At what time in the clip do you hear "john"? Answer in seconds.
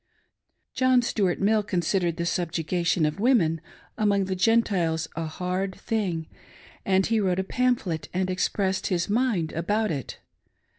0.73-1.03